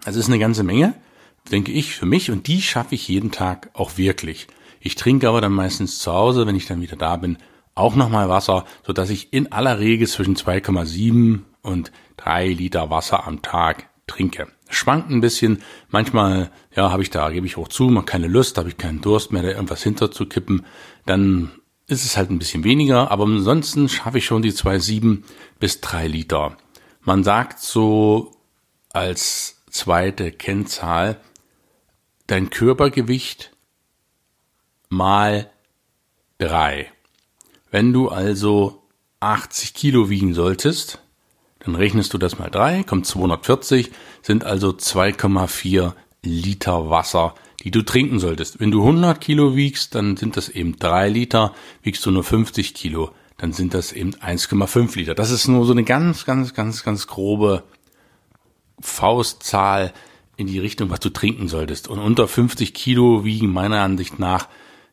Das 0.06 0.16
ist 0.16 0.28
eine 0.28 0.40
ganze 0.40 0.64
Menge, 0.64 0.94
denke 1.52 1.72
ich, 1.72 1.94
für 1.94 2.06
mich 2.06 2.32
und 2.32 2.48
die 2.48 2.62
schaffe 2.62 2.96
ich 2.96 3.08
jeden 3.08 3.32
Tag 3.32 3.70
auch 3.74 3.98
wirklich. 3.98 4.48
Ich 4.80 4.96
trinke 4.96 5.28
aber 5.28 5.42
dann 5.42 5.52
meistens 5.52 6.00
zu 6.00 6.14
Hause, 6.14 6.48
wenn 6.48 6.56
ich 6.56 6.66
dann 6.66 6.82
wieder 6.82 6.96
da 6.96 7.18
bin, 7.18 7.38
auch 7.76 7.96
nochmal 7.96 8.30
Wasser, 8.30 8.66
so 8.86 8.94
dass 8.94 9.10
ich 9.10 9.34
in 9.34 9.52
aller 9.52 9.80
Regel 9.80 10.08
zwischen 10.08 10.36
2,7 10.36 11.42
und 11.62 11.92
3 12.18 12.48
Liter 12.50 12.90
Wasser 12.90 13.26
am 13.28 13.42
Tag 13.42 13.90
trinke. 14.08 14.48
schwankt 14.70 15.10
ein 15.10 15.22
bisschen. 15.22 15.62
Manchmal, 15.90 16.52
ja, 16.76 16.92
habe 16.92 17.04
ich 17.04 17.10
da, 17.10 17.30
gebe 17.30 17.46
ich 17.46 17.58
auch 17.58 17.68
zu, 17.68 17.86
mal 17.86 18.04
keine 18.04 18.28
Lust, 18.28 18.58
habe 18.58 18.70
ich 18.70 18.78
keinen 18.78 19.02
Durst 19.02 19.32
mehr, 19.32 19.44
da 19.44 19.50
irgendwas 19.50 19.84
hinterzukippen. 19.84 20.66
Dann 21.06 21.52
ist 21.88 22.06
es 22.06 22.18
halt 22.18 22.30
ein 22.30 22.40
bisschen 22.40 22.64
weniger, 22.64 23.12
aber 23.12 23.26
ansonsten 23.26 23.90
schaffe 23.90 24.20
ich 24.20 24.26
schon 24.26 24.42
die 24.42 24.52
2,7 24.52 25.24
bis 25.60 25.82
3 25.82 26.08
Liter. 26.08 26.58
Man 27.02 27.24
sagt 27.24 27.60
so 27.60 28.32
als 28.92 29.59
zweite 29.70 30.32
Kennzahl, 30.32 31.20
dein 32.28 32.50
Körpergewicht 32.50 33.52
mal 34.90 35.50
drei. 36.38 36.92
Wenn 37.72 37.94
du 37.94 38.10
also 38.10 38.84
80 39.20 39.74
Kilo 39.74 40.10
wiegen 40.10 40.34
solltest, 40.34 41.00
dann 41.60 41.76
rechnest 41.76 42.14
du 42.14 42.18
das 42.18 42.40
mal 42.40 42.50
drei, 42.50 42.84
kommt 42.84 43.06
240, 43.06 43.92
sind 44.22 44.44
also 44.44 44.70
2,4 44.70 45.94
Liter 46.24 46.90
Wasser, 46.90 47.36
die 47.64 47.72
du 47.72 47.82
trinken 47.84 48.20
solltest. 48.20 48.60
Wenn 48.60 48.72
du 48.72 48.82
100 48.82 49.20
Kilo 49.20 49.56
wiegst, 49.56 49.96
dann 49.96 50.18
sind 50.18 50.38
das 50.38 50.50
eben 50.50 50.78
drei 50.78 51.10
Liter. 51.10 51.54
Wiegst 51.84 52.06
du 52.06 52.12
nur 52.12 52.24
50 52.24 52.74
Kilo, 52.74 53.12
dann 53.38 53.54
sind 53.54 53.74
das 53.74 53.92
eben 53.92 54.12
1,5 54.16 54.98
Liter. 54.98 55.16
Das 55.16 55.32
ist 55.32 55.48
nur 55.48 55.66
so 55.66 55.72
eine 55.74 55.84
ganz, 55.84 56.26
ganz, 56.26 56.54
ganz, 56.54 56.84
ganz 56.84 57.08
grobe 57.08 57.64
Faustzahl 58.82 59.94
in 60.38 60.48
die 60.48 60.60
Richtung, 60.60 60.90
was 60.90 61.00
du 61.00 61.10
trinken 61.10 61.48
solltest. 61.48 61.88
Und 61.88 62.00
unter 62.00 62.28
50 62.28 62.74
Kilo 62.74 63.26
wiegen 63.26 63.52
meiner 63.52 63.82
Ansicht 63.82 64.20
nach 64.20 64.48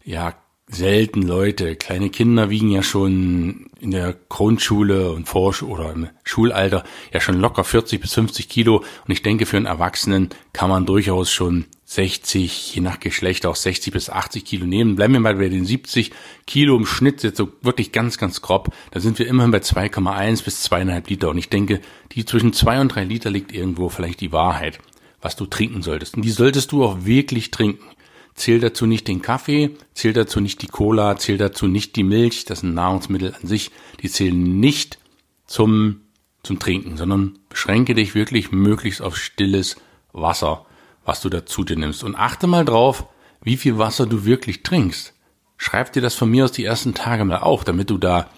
ja 0.05 0.35
selten 0.69 1.23
Leute. 1.23 1.76
Kleine 1.76 2.11
Kinder 2.11 2.50
wiegen 2.50 2.71
ja 2.71 2.83
schon 2.83 3.71
in 3.78 3.93
der 3.93 4.16
Grundschule 4.28 5.12
und 5.12 5.28
Vorsch 5.28 5.62
oder 5.62 5.93
im 5.93 6.09
Schulalter 6.25 6.83
ja 7.12 7.21
schon 7.21 7.40
locker 7.40 7.62
40 7.62 8.00
bis 8.00 8.14
50 8.14 8.49
Kilo. 8.49 8.78
Und 8.78 9.12
ich 9.12 9.23
denke, 9.23 9.47
für 9.47 9.57
einen 9.57 9.66
Erwachsenen 9.66 10.31
kann 10.52 10.71
man 10.71 10.87
durchaus 10.87 11.31
schon 11.31 11.66
60, 11.88 12.75
je 12.75 12.81
nach 12.81 12.99
Geschlecht 12.99 13.47
auch 13.47 13.55
60 13.55 13.93
bis 13.93 14.11
80 14.11 14.45
Kilo 14.45 14.66
nehmen. 14.66 14.97
Bleiben 14.97 15.12
wir 15.12 15.21
mal 15.21 15.37
bei 15.37 15.49
den 15.49 15.64
70 15.64 16.11
Kilo 16.45 16.76
im 16.76 16.85
Schnitt, 16.85 17.23
jetzt 17.23 17.37
so 17.37 17.52
wirklich 17.62 17.93
ganz, 17.93 18.19
ganz 18.19 18.43
grob. 18.43 18.75
Da 18.90 18.99
sind 18.99 19.21
wir 19.21 19.28
immerhin 19.28 19.52
bei 19.52 19.59
2,1 19.59 20.45
bis 20.45 20.69
2,5 20.69 21.09
Liter. 21.09 21.31
Und 21.31 21.38
ich 21.38 21.49
denke, 21.49 21.81
die 22.12 22.25
zwischen 22.25 22.52
2 22.52 22.81
und 22.81 22.88
3 22.88 23.05
Liter 23.05 23.31
liegt 23.31 23.52
irgendwo 23.52 23.88
vielleicht 23.88 24.21
die 24.21 24.33
Wahrheit, 24.33 24.81
was 25.21 25.37
du 25.37 25.47
trinken 25.47 25.83
solltest. 25.83 26.16
Und 26.16 26.25
die 26.25 26.31
solltest 26.31 26.73
du 26.73 26.85
auch 26.85 27.05
wirklich 27.05 27.52
trinken. 27.52 27.85
Zähl 28.35 28.59
dazu 28.59 28.85
nicht 28.85 29.07
den 29.07 29.23
Kaffee, 29.23 29.71
zähl 29.95 30.12
dazu 30.12 30.40
nicht 30.40 30.61
die 30.62 30.66
Cola, 30.66 31.16
zähl 31.16 31.38
dazu 31.38 31.69
nicht 31.69 31.95
die 31.95 32.02
Milch, 32.02 32.45
das 32.45 32.61
sind 32.61 32.75
Nahrungsmittel 32.75 33.33
an 33.33 33.47
sich, 33.49 33.71
die 34.02 34.11
zählen 34.11 34.61
nicht 34.61 34.99
zum, 35.47 36.02
zum 36.43 36.59
Trinken, 36.59 36.99
sondern 36.99 37.38
beschränke 37.49 37.95
dich 37.95 38.14
wirklich 38.14 38.52
möglichst 38.52 39.00
auf 39.00 39.16
stilles 39.16 39.76
Wasser, 40.12 40.66
was 41.07 41.23
du 41.23 41.31
dazu 41.31 41.65
dir 41.65 41.77
nimmst. 41.77 42.05
Und 42.05 42.17
achte 42.17 42.47
mal 42.47 42.65
drauf, 42.65 43.07
wie 43.41 43.57
viel 43.57 43.79
Wasser 43.79 44.07
du 44.07 44.25
wirklich 44.25 44.63
trinkst. 44.63 45.15
Schreib 45.57 45.93
dir 45.93 46.03
das 46.03 46.15
von 46.15 46.31
mir 46.31 46.45
aus 46.45 46.53
die 46.53 46.65
ersten 46.65 46.93
Tage 46.93 47.25
mal 47.25 47.39
auf, 47.39 47.65
damit 47.65 47.89
du 47.89 47.97
da 47.97 48.29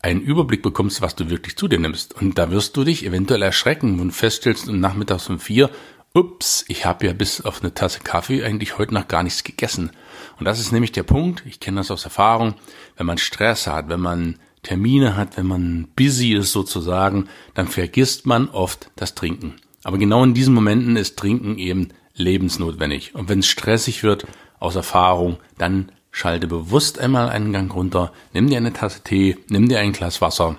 einen 0.00 0.22
Überblick 0.22 0.62
bekommst, 0.62 1.02
was 1.02 1.14
du 1.14 1.28
wirklich 1.28 1.56
zu 1.56 1.68
dir 1.68 1.78
nimmst. 1.78 2.14
Und 2.20 2.38
da 2.38 2.50
wirst 2.50 2.76
du 2.76 2.84
dich 2.84 3.04
eventuell 3.04 3.42
erschrecken, 3.42 3.98
du 3.98 4.10
feststellst, 4.10 4.68
um 4.68 4.80
nachmittags 4.80 5.28
um 5.28 5.38
vier 5.38 5.70
ups, 6.14 6.64
ich 6.68 6.86
habe 6.86 7.06
ja 7.06 7.12
bis 7.12 7.40
auf 7.42 7.60
eine 7.60 7.74
Tasse 7.74 8.00
Kaffee 8.00 8.42
eigentlich 8.42 8.78
heute 8.78 8.94
noch 8.94 9.06
gar 9.06 9.22
nichts 9.22 9.44
gegessen. 9.44 9.90
Und 10.38 10.46
das 10.46 10.58
ist 10.58 10.72
nämlich 10.72 10.92
der 10.92 11.02
Punkt, 11.02 11.44
ich 11.46 11.60
kenne 11.60 11.78
das 11.78 11.90
aus 11.90 12.04
Erfahrung, 12.04 12.54
wenn 12.96 13.06
man 13.06 13.18
Stress 13.18 13.66
hat, 13.66 13.88
wenn 13.88 14.00
man 14.00 14.38
Termine 14.62 15.16
hat, 15.16 15.36
wenn 15.36 15.46
man 15.46 15.88
busy 15.96 16.34
ist 16.34 16.52
sozusagen, 16.52 17.28
dann 17.54 17.68
vergisst 17.68 18.26
man 18.26 18.48
oft 18.48 18.90
das 18.96 19.14
Trinken. 19.14 19.56
Aber 19.82 19.98
genau 19.98 20.22
in 20.24 20.34
diesen 20.34 20.54
Momenten 20.54 20.96
ist 20.96 21.18
Trinken 21.18 21.58
eben 21.58 21.88
lebensnotwendig. 22.14 23.14
Und 23.14 23.28
wenn 23.28 23.40
es 23.40 23.46
stressig 23.46 24.02
wird, 24.02 24.26
aus 24.60 24.76
Erfahrung, 24.76 25.38
dann 25.58 25.90
schalte 26.12 26.46
bewusst 26.46 26.98
einmal 26.98 27.30
einen 27.30 27.52
Gang 27.52 27.74
runter, 27.74 28.12
nimm 28.32 28.48
dir 28.48 28.58
eine 28.58 28.72
Tasse 28.72 29.02
Tee, 29.02 29.38
nimm 29.48 29.68
dir 29.68 29.80
ein 29.80 29.92
Glas 29.92 30.20
Wasser 30.20 30.56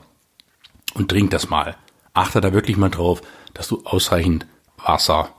und 0.96 1.10
trink 1.10 1.32
das 1.32 1.50
mal. 1.50 1.78
Achte 2.14 2.42
da 2.42 2.52
wirklich 2.52 2.78
mal 2.78 2.90
drauf, 2.90 3.22
dass 3.54 3.68
du 3.68 3.82
ausreichend 3.86 4.46
Wasser 4.78 5.34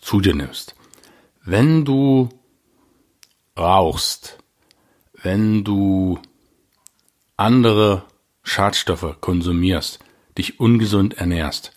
zu 0.00 0.20
dir 0.20 0.34
nimmst. 0.34 0.74
Wenn 1.44 1.84
du 1.84 2.30
rauchst, 3.56 4.38
wenn 5.14 5.64
du 5.64 6.18
andere 7.36 8.04
Schadstoffe 8.42 9.16
konsumierst, 9.20 9.98
dich 10.36 10.60
ungesund 10.60 11.14
ernährst, 11.14 11.72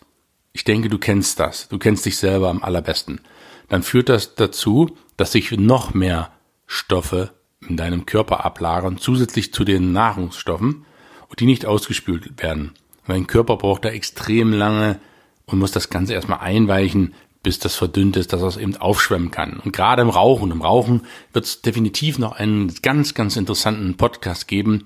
ich 0.52 0.64
denke, 0.64 0.88
du 0.88 0.98
kennst 0.98 1.40
das, 1.40 1.68
du 1.68 1.78
kennst 1.78 2.06
dich 2.06 2.16
selber 2.16 2.50
am 2.50 2.62
allerbesten, 2.62 3.20
dann 3.68 3.82
führt 3.82 4.08
das 4.08 4.34
dazu, 4.34 4.96
dass 5.16 5.32
sich 5.32 5.50
noch 5.52 5.94
mehr 5.94 6.30
Stoffe 6.66 7.30
in 7.66 7.76
deinem 7.76 8.06
Körper 8.06 8.44
ablagern, 8.44 8.98
zusätzlich 8.98 9.52
zu 9.52 9.64
den 9.64 9.92
Nahrungsstoffen, 9.92 10.84
und 11.28 11.40
die 11.40 11.46
nicht 11.46 11.64
ausgespült 11.64 12.42
werden. 12.42 12.72
Dein 13.06 13.26
Körper 13.26 13.56
braucht 13.56 13.86
da 13.86 13.88
extrem 13.88 14.52
lange 14.52 15.00
und 15.46 15.58
muss 15.58 15.72
das 15.72 15.88
Ganze 15.88 16.12
erstmal 16.12 16.40
einweichen, 16.40 17.14
bis 17.42 17.58
das 17.58 17.74
verdünnt 17.74 18.16
ist, 18.16 18.32
dass 18.34 18.42
es 18.42 18.58
eben 18.58 18.76
aufschwemmen 18.76 19.30
kann. 19.30 19.58
Und 19.58 19.72
gerade 19.72 20.02
im 20.02 20.10
Rauchen, 20.10 20.50
im 20.50 20.60
Rauchen 20.60 21.02
wird 21.32 21.46
es 21.46 21.62
definitiv 21.62 22.18
noch 22.18 22.32
einen 22.32 22.72
ganz, 22.82 23.14
ganz 23.14 23.36
interessanten 23.36 23.96
Podcast 23.96 24.46
geben, 24.46 24.84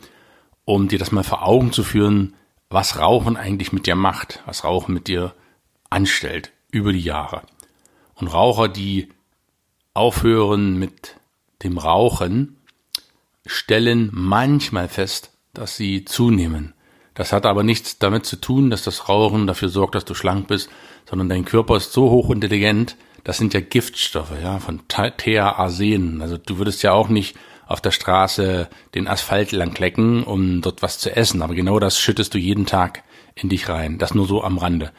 um 0.65 0.87
dir 0.87 1.01
das 1.01 1.13
mal 1.13 1.25
vor 1.25 1.45
Augen 1.45 1.73
zu 1.73 1.83
führen, 1.83 2.35
was 2.71 2.99
Rauchen 2.99 3.37
eigentlich 3.37 3.73
mit 3.73 3.87
dir 3.87 3.97
macht, 3.97 4.43
was 4.47 4.65
Rauchen 4.65 4.95
mit 4.95 5.09
dir 5.09 5.35
anstellt 5.91 6.53
über 6.71 6.93
die 6.93 7.01
Jahre. 7.01 7.43
Und 8.15 8.29
Raucher, 8.29 8.69
die 8.69 9.09
aufhören 9.95 10.79
mit 10.79 11.17
dem 11.63 11.79
Rauchen, 11.79 12.57
stellen 13.47 14.11
manchmal 14.13 14.89
fest, 14.89 15.31
dass 15.55 15.77
sie 15.77 16.05
zunehmen. 16.05 16.75
Das 17.15 17.33
hat 17.33 17.47
aber 17.47 17.63
nichts 17.63 17.99
damit 17.99 18.27
zu 18.27 18.37
tun, 18.37 18.71
dass 18.71 18.83
das 18.83 19.09
Rauchen 19.09 19.47
dafür 19.47 19.71
sorgt, 19.71 19.95
dass 19.95 20.05
du 20.05 20.15
schlank 20.15 20.49
bist, 20.49 20.69
sondern 21.09 21.29
dein 21.29 21.47
Körper 21.47 21.77
ist 21.77 21.93
so 21.93 22.11
hochintelligent, 22.11 22.97
das 23.25 23.39
sind 23.39 23.55
ja 23.55 23.61
Giftstoffe, 23.61 24.41
ja, 24.41 24.59
von 24.61 24.83
Tearsen. 24.87 26.23
Also 26.23 26.37
du 26.37 26.59
würdest 26.59 26.83
ja 26.83 26.93
auch 26.93 27.09
nicht 27.09 27.37
auf 27.67 27.81
der 27.81 27.91
Straße 27.91 28.69
den 28.95 29.09
Asphalt 29.09 29.51
langklecken, 29.51 30.23
um 30.23 30.61
dort 30.61 30.83
was 30.83 30.99
zu 30.99 31.15
essen, 31.15 31.43
aber 31.43 31.55
genau 31.55 31.81
das 31.81 31.99
schüttest 31.99 32.35
du 32.35 32.39
jeden 32.39 32.67
Tag 32.67 33.03
in 33.35 33.49
dich 33.49 33.69
rein. 33.69 33.99
Das 33.99 34.15
nur 34.15 34.27
so 34.27 34.45
am 34.45 34.59
Rande. 34.59 34.93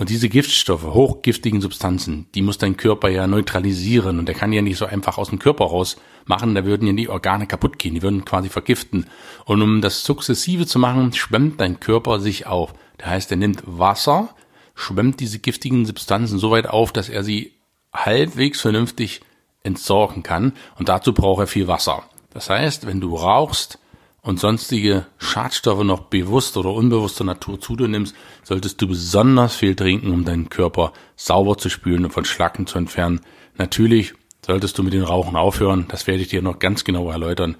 Und 0.00 0.08
diese 0.08 0.30
Giftstoffe, 0.30 0.94
hochgiftigen 0.94 1.60
Substanzen, 1.60 2.26
die 2.34 2.40
muss 2.40 2.56
dein 2.56 2.78
Körper 2.78 3.10
ja 3.10 3.26
neutralisieren 3.26 4.18
und 4.18 4.24
der 4.24 4.34
kann 4.34 4.50
ja 4.50 4.62
nicht 4.62 4.78
so 4.78 4.86
einfach 4.86 5.18
aus 5.18 5.28
dem 5.28 5.38
Körper 5.38 5.66
raus 5.66 5.98
machen, 6.24 6.54
da 6.54 6.64
würden 6.64 6.86
ja 6.86 6.94
die 6.94 7.10
Organe 7.10 7.46
kaputt 7.46 7.78
gehen, 7.78 7.96
die 7.96 8.00
würden 8.00 8.24
quasi 8.24 8.48
vergiften. 8.48 9.04
Und 9.44 9.60
um 9.60 9.82
das 9.82 10.02
sukzessive 10.02 10.64
zu 10.64 10.78
machen, 10.78 11.12
schwemmt 11.12 11.60
dein 11.60 11.80
Körper 11.80 12.18
sich 12.18 12.46
auf. 12.46 12.72
Das 12.96 13.10
heißt, 13.10 13.30
er 13.30 13.36
nimmt 13.36 13.62
Wasser, 13.66 14.30
schwemmt 14.74 15.20
diese 15.20 15.38
giftigen 15.38 15.84
Substanzen 15.84 16.38
so 16.38 16.50
weit 16.50 16.66
auf, 16.66 16.94
dass 16.94 17.10
er 17.10 17.22
sie 17.22 17.52
halbwegs 17.92 18.62
vernünftig 18.62 19.20
entsorgen 19.64 20.22
kann 20.22 20.54
und 20.78 20.88
dazu 20.88 21.12
braucht 21.12 21.42
er 21.42 21.46
viel 21.46 21.68
Wasser. 21.68 22.04
Das 22.32 22.48
heißt, 22.48 22.86
wenn 22.86 23.02
du 23.02 23.16
rauchst, 23.16 23.78
und 24.22 24.38
sonstige 24.38 25.06
Schadstoffe 25.18 25.84
noch 25.84 26.00
bewusst 26.02 26.56
oder 26.56 26.72
unbewusster 26.72 27.24
Natur 27.24 27.60
zu 27.60 27.76
dir 27.76 27.88
nimmst, 27.88 28.14
solltest 28.42 28.80
du 28.80 28.88
besonders 28.88 29.56
viel 29.56 29.74
trinken, 29.74 30.12
um 30.12 30.24
deinen 30.24 30.50
Körper 30.50 30.92
sauber 31.16 31.56
zu 31.56 31.68
spülen 31.68 32.04
und 32.04 32.12
von 32.12 32.24
Schlacken 32.24 32.66
zu 32.66 32.78
entfernen. 32.78 33.20
Natürlich 33.56 34.14
solltest 34.44 34.78
du 34.78 34.82
mit 34.82 34.92
dem 34.92 35.04
Rauchen 35.04 35.36
aufhören, 35.36 35.86
das 35.88 36.06
werde 36.06 36.22
ich 36.22 36.28
dir 36.28 36.42
noch 36.42 36.58
ganz 36.58 36.84
genau 36.84 37.10
erläutern. 37.10 37.56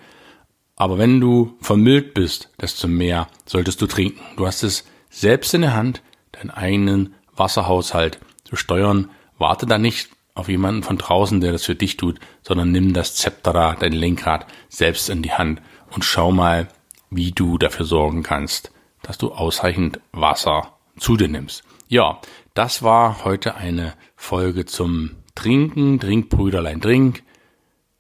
Aber 0.77 0.99
wenn 0.99 1.21
du 1.21 1.57
vermüllt 1.61 2.15
bist, 2.15 2.51
desto 2.61 2.89
mehr 2.89 3.29
solltest 3.45 3.83
du 3.83 3.87
trinken. 3.87 4.21
Du 4.37 4.47
hast 4.47 4.63
es 4.63 4.85
selbst 5.11 5.53
in 5.53 5.61
der 5.61 5.75
Hand, 5.75 6.03
deinen 6.33 6.51
eigenen 6.51 7.15
Wasserhaushalt 7.37 8.19
zu 8.45 8.57
steuern. 8.57 9.11
Warte 9.37 9.67
da 9.67 9.79
nicht 9.79 10.11
auf 10.35 10.49
jemanden 10.49 10.83
von 10.83 10.97
draußen, 10.97 11.41
der 11.41 11.53
das 11.53 11.65
für 11.65 11.75
dich 11.75 11.97
tut, 11.97 12.19
sondern 12.43 12.73
nimm 12.73 12.95
das 12.95 13.15
Zepter, 13.17 13.77
dein 13.79 13.93
Lenkrad 13.93 14.47
selbst 14.69 15.11
in 15.11 15.23
die 15.23 15.33
Hand 15.33 15.61
und 15.91 16.05
schau 16.05 16.33
mal, 16.33 16.69
wie 17.11 17.33
du 17.33 17.59
dafür 17.59 17.87
sorgen 17.87 18.23
kannst, 18.23 18.73
dass 19.03 19.19
du 19.19 19.33
ausreichend 19.33 20.01
Wasser 20.13 20.75
zu 20.99 21.17
dir 21.17 21.29
nimmst. 21.29 21.65
Ja, 21.89 22.21
das 22.55 22.83
war 22.83 23.25
heute 23.25 23.57
eine 23.57 23.95
Folge 24.17 24.65
zum 24.65 25.17
Trinken, 25.35 25.99
Trinkbrüderlein 25.99 26.81
Trink. 26.81 27.23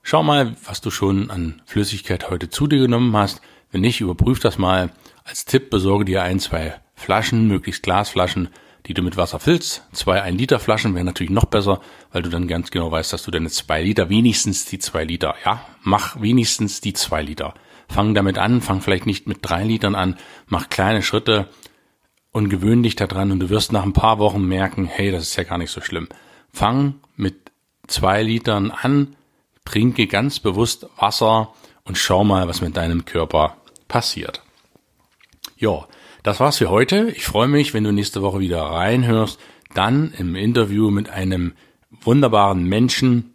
Schau 0.02 0.22
mal, 0.22 0.56
was 0.64 0.80
du 0.80 0.90
schon 0.90 1.30
an 1.30 1.62
Flüssigkeit 1.64 2.30
heute 2.30 2.50
zu 2.50 2.66
dir 2.66 2.78
genommen 2.78 3.16
hast. 3.16 3.40
Wenn 3.70 3.80
nicht, 3.80 4.00
überprüf 4.00 4.40
das 4.40 4.58
mal. 4.58 4.90
Als 5.24 5.44
Tipp 5.44 5.70
besorge 5.70 6.04
dir 6.04 6.22
ein, 6.22 6.40
zwei 6.40 6.80
Flaschen, 6.94 7.48
möglichst 7.48 7.82
Glasflaschen, 7.82 8.48
die 8.86 8.94
du 8.94 9.02
mit 9.02 9.16
Wasser 9.16 9.38
füllst. 9.38 9.82
Zwei 9.92 10.22
1 10.22 10.38
Liter 10.38 10.58
Flaschen 10.58 10.94
wären 10.94 11.06
natürlich 11.06 11.30
noch 11.30 11.44
besser, 11.44 11.80
weil 12.12 12.22
du 12.22 12.30
dann 12.30 12.48
ganz 12.48 12.70
genau 12.70 12.90
weißt, 12.90 13.12
dass 13.12 13.22
du 13.22 13.30
deine 13.30 13.50
zwei 13.50 13.82
Liter, 13.82 14.08
wenigstens 14.08 14.64
die 14.64 14.78
zwei 14.78 15.04
Liter, 15.04 15.34
ja, 15.44 15.64
mach 15.82 16.20
wenigstens 16.20 16.80
die 16.80 16.92
zwei 16.92 17.22
Liter. 17.22 17.54
Fang 17.90 18.14
damit 18.14 18.38
an, 18.38 18.60
fang 18.60 18.80
vielleicht 18.80 19.06
nicht 19.06 19.26
mit 19.26 19.38
drei 19.42 19.64
Litern 19.64 19.96
an, 19.96 20.16
mach 20.46 20.68
kleine 20.68 21.02
Schritte 21.02 21.48
und 22.30 22.48
gewöhn 22.48 22.84
dich 22.84 22.94
daran 22.94 23.32
und 23.32 23.40
du 23.40 23.50
wirst 23.50 23.72
nach 23.72 23.82
ein 23.82 23.92
paar 23.92 24.18
Wochen 24.18 24.44
merken, 24.44 24.86
hey, 24.86 25.10
das 25.10 25.24
ist 25.24 25.36
ja 25.36 25.42
gar 25.42 25.58
nicht 25.58 25.72
so 25.72 25.80
schlimm. 25.80 26.08
Fang 26.52 26.94
mit 27.16 27.50
zwei 27.88 28.22
Litern 28.22 28.70
an, 28.70 29.16
trinke 29.64 30.06
ganz 30.06 30.38
bewusst 30.38 30.86
Wasser 30.96 31.52
und 31.84 31.98
schau 31.98 32.22
mal, 32.22 32.46
was 32.46 32.60
mit 32.60 32.76
deinem 32.76 33.04
Körper 33.04 33.56
passiert. 33.88 34.42
Ja, 35.56 35.86
das 36.22 36.38
war's 36.38 36.58
für 36.58 36.70
heute. 36.70 37.10
Ich 37.10 37.24
freue 37.24 37.48
mich, 37.48 37.74
wenn 37.74 37.84
du 37.84 37.92
nächste 37.92 38.22
Woche 38.22 38.38
wieder 38.38 38.62
reinhörst, 38.62 39.40
dann 39.74 40.12
im 40.16 40.36
Interview 40.36 40.90
mit 40.90 41.08
einem 41.08 41.54
wunderbaren 41.90 42.64
Menschen. 42.64 43.34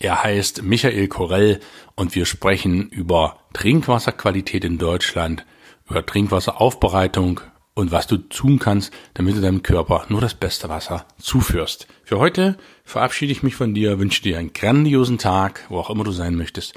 Er 0.00 0.24
heißt 0.24 0.62
Michael 0.62 1.08
Korell 1.08 1.60
und 1.94 2.14
wir 2.14 2.24
sprechen 2.24 2.88
über 2.88 3.36
Trinkwasserqualität 3.52 4.64
in 4.64 4.78
Deutschland, 4.78 5.44
über 5.88 6.04
Trinkwasseraufbereitung 6.04 7.42
und 7.74 7.92
was 7.92 8.06
du 8.06 8.16
tun 8.16 8.58
kannst, 8.58 8.94
damit 9.12 9.36
du 9.36 9.42
deinem 9.42 9.62
Körper 9.62 10.06
nur 10.08 10.22
das 10.22 10.32
beste 10.32 10.70
Wasser 10.70 11.04
zuführst. 11.20 11.86
Für 12.02 12.18
heute 12.18 12.56
verabschiede 12.82 13.32
ich 13.32 13.42
mich 13.42 13.56
von 13.56 13.74
dir, 13.74 13.98
wünsche 13.98 14.22
dir 14.22 14.38
einen 14.38 14.54
grandiosen 14.54 15.18
Tag, 15.18 15.66
wo 15.68 15.78
auch 15.78 15.90
immer 15.90 16.04
du 16.04 16.12
sein 16.12 16.34
möchtest. 16.34 16.74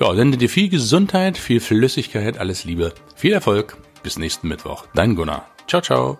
Ja, 0.00 0.12
sende 0.14 0.36
dir 0.36 0.48
viel 0.48 0.68
Gesundheit, 0.68 1.38
viel 1.38 1.60
Flüssigkeit, 1.60 2.38
alles 2.38 2.64
Liebe, 2.64 2.92
viel 3.14 3.32
Erfolg. 3.32 3.76
Bis 4.02 4.18
nächsten 4.18 4.48
Mittwoch. 4.48 4.84
Dein 4.94 5.14
Gunnar. 5.14 5.48
Ciao, 5.68 5.80
ciao. 5.80 6.18